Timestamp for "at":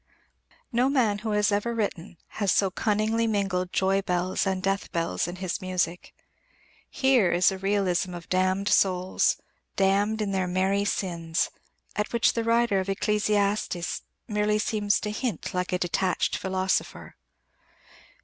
11.95-12.11